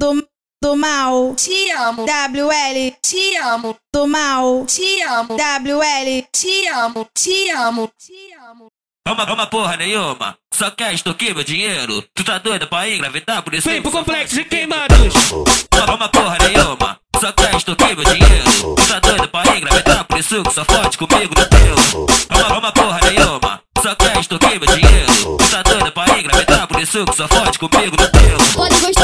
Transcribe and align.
do, 0.00 0.26
do 0.62 0.76
mal. 0.76 1.34
Te 1.34 1.70
amo, 1.72 2.04
WL 2.04 2.96
te 3.02 3.36
amo, 3.36 3.76
do 3.92 4.06
mal. 4.06 4.64
te 4.66 5.02
amo, 5.02 5.36
WL 5.36 6.22
te 6.32 6.68
amo, 6.68 7.08
te 7.14 7.50
amo, 7.50 7.90
te 7.98 8.34
amo. 8.48 8.68
Toma, 9.04 9.26
toma 9.26 9.46
porra 9.46 9.76
nenhuma, 9.76 10.36
só 10.52 10.70
quer 10.70 10.92
extorquir 10.92 11.34
meu 11.34 11.42
dinheiro. 11.42 12.02
Tu 12.14 12.22
tá 12.22 12.38
doida 12.38 12.66
pra 12.66 12.88
engravidar, 12.88 13.42
por 13.42 13.54
isso 13.54 13.68
Vem 13.68 13.80
pro 13.80 13.90
complexo 13.90 14.34
de 14.34 14.44
queimados. 14.44 15.14
Toma, 15.70 15.86
toma 15.86 16.08
porra 16.10 16.36
nenhuma, 16.46 17.00
só 17.18 17.32
quer 17.32 17.54
extorquir 17.56 17.96
meu 17.96 18.04
dinheiro. 18.04 18.74
Tu 18.76 18.86
tá 18.86 19.00
doida 19.00 19.28
pra 19.28 19.56
engravidar, 19.56 20.04
por 20.04 20.18
isso 20.18 20.42
que 20.42 20.52
só 20.52 20.64
fode 20.64 20.98
comigo 20.98 21.34
no 21.34 21.46
teu. 21.48 22.06
Toma, 22.28 22.44
toma 22.48 22.72
porra 22.72 23.00
nenhuma, 23.10 23.62
só 23.82 23.94
quer 23.94 24.18
extorquir 24.18 24.60
meu 24.60 24.76
dinheiro. 24.76 25.36
Tu 25.38 25.50
tá 25.50 25.62
doida 25.62 25.90
pra 25.90 26.18
engravidar, 26.18 26.68
por 26.68 26.80
isso 26.80 27.04
que 27.06 27.16
só 27.16 27.28
fode 27.28 27.58
comigo 27.58 27.96
no 27.98 28.10
teu. 28.10 28.38
Pode 28.54 28.80
gostar 28.80 28.97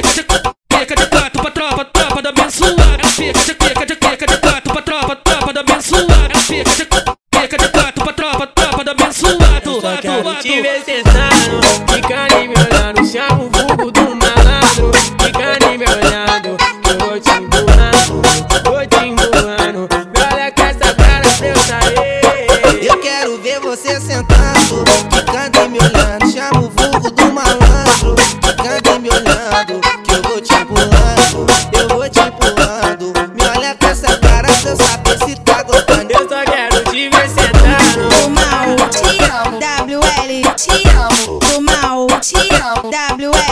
Pica 0.00 0.12
de 0.12 0.22
pica 0.68 0.94
de 0.94 1.06
quatro 1.06 1.42
pra 1.42 1.50
tropa, 1.50 1.84
tropa 1.86 2.22
da 2.22 2.28
abençoada. 2.28 2.98
Pica 3.16 3.44
de 3.44 3.54
pica 3.54 3.86
de 3.86 3.96
pica 3.96 4.26
de 4.26 4.36
quatro 4.36 4.72
pra 4.72 4.82
tropa, 4.82 5.16
tropa 5.16 5.52
da 5.52 5.60
abençoada. 5.60 6.28
Pica 6.46 6.74
de 6.74 6.84
pica 7.30 7.58
de 7.58 7.68
quatro 7.68 8.04
pra 8.04 8.12
tropa, 8.12 8.46
tropa 8.46 8.84
da 8.84 8.92
abençoada. 8.92 9.48
Só 9.80 9.96
quero 10.00 10.34
te 10.36 10.62
ver 10.62 10.84
sentado, 10.84 11.60
fica 11.92 12.22
ali 12.24 12.46
me 12.46 12.54
olhando, 12.54 13.04
chama 13.10 13.42
o 13.42 13.50
vulgo 13.50 13.90
do 13.90 14.02
malandro, 14.14 14.92
fica 15.20 15.50
ali 15.52 15.78
me 15.78 15.84
olhando, 15.84 16.56
eu 16.88 16.98
vou 16.98 17.18
te 17.20 17.30
empurrando, 17.30 18.22
vou 18.64 18.86
te 18.86 19.04
empurrando, 19.04 19.88
me 20.14 20.20
olha 20.32 20.52
com 20.52 20.62
essa 20.62 20.94
cara 20.94 21.28
pra 21.38 21.48
eu 21.48 21.56
sair. 21.56 22.86
Eu 22.86 23.00
quero 23.00 23.38
ver 23.42 23.58
você 23.60 24.00
sentando, 24.00 24.84
ficando 25.12 25.58
e 25.64 25.68
me 25.68 25.78
olhando. 25.78 26.32
Chama 26.32 26.60
o 26.60 26.70
vulgo 26.70 26.97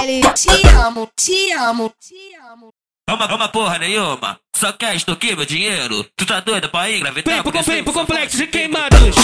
WL 0.07 0.33
te 0.35 0.69
amo, 0.69 1.11
te 1.17 1.53
amo, 1.53 1.93
te 1.99 2.37
amo. 2.53 2.71
Toma, 3.09 3.27
toma 3.27 3.49
porra 3.49 3.79
nenhuma, 3.79 4.39
só 4.55 4.73
quer 4.73 4.95
extorquir 4.95 5.37
meu 5.37 5.45
dinheiro. 5.45 6.07
Tu 6.17 6.25
tá 6.25 6.39
doida 6.39 6.69
pra 6.69 6.89
engravidar, 6.89 7.35
Vem 7.35 7.43
pro, 7.43 7.61
isso 7.61 7.71
vem 7.71 7.83
pro 7.83 7.93
complexo 7.93 8.37
de 8.37 8.47
queimados. 8.47 9.17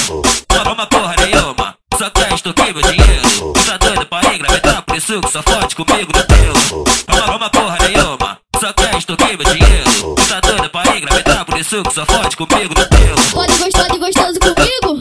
Toma, 0.48 0.64
toma 0.64 0.86
porra 0.88 1.14
nenhuma, 1.24 1.76
só 1.96 2.10
quer 2.10 2.32
extorquir 2.32 2.74
meu 2.74 2.82
dinheiro. 2.82 3.52
Tu 3.52 3.64
tá 3.64 3.76
doida 3.76 4.06
pra 4.06 4.34
engravidar, 4.34 4.82
por 4.82 4.96
isso 4.96 5.20
que 5.20 5.30
só 5.30 5.42
fode 5.42 5.76
comigo 5.76 6.12
no 6.16 6.26
teu. 6.26 6.84
Toma, 7.06 7.26
toma 7.26 7.50
porra 7.50 7.78
nenhuma, 7.86 8.40
só 8.60 8.72
quer 8.72 8.94
extorquir 8.96 9.38
meu 9.38 9.54
dinheiro. 9.54 10.14
Tu 10.16 10.28
tá 10.28 10.40
doida 10.40 10.68
pra 10.68 10.96
engravidar, 10.96 11.44
por 11.44 11.58
isso 11.58 11.82
que 11.84 11.94
só 11.94 12.06
fode 12.06 12.36
comigo 12.36 12.74
no 12.76 12.88
teu. 12.88 13.16
Pode 13.32 13.56
gostar 13.56 13.88
de 13.88 13.98
gostoso 13.98 14.40
comigo? 14.40 14.91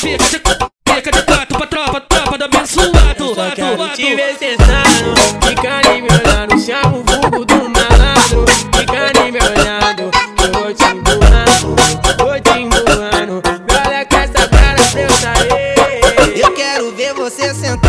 Pica 0.00 0.30
de 0.30 0.38
pica 0.84 1.10
de 1.10 1.22
quatro 1.22 1.58
pra 1.58 1.66
tropa, 1.66 2.00
tropa 2.02 2.38
da 2.38 2.44
abençoada. 2.44 3.16
só 3.18 3.50
quero 3.50 3.88
te 3.96 4.14
ver 4.14 4.36
sentado, 4.38 5.14
fica 5.44 5.78
ali 5.78 6.02
me 6.02 6.08
olhando, 6.08 6.60
chama 6.60 6.98
o 6.98 7.02
vulgo 7.02 7.44
do 7.44 7.68
malandro, 7.68 8.44
fica 8.76 9.06
ali 9.08 9.32
me 9.32 9.40
olhando, 9.40 10.10
eu 10.40 10.52
vou 10.52 10.72
te 10.72 10.84
empurrando, 10.84 11.76
vou 12.16 12.40
te 12.40 12.60
empurrando, 12.60 13.42
me 13.42 13.88
olha 13.88 14.06
com 14.06 14.16
essa 14.16 14.48
cara 14.48 14.82
pra 14.92 15.00
eu 15.00 15.10
sair. 15.10 16.38
Eu 16.38 16.52
quero 16.54 16.92
ver 16.92 17.14
você 17.14 17.52
sentando, 17.52 17.87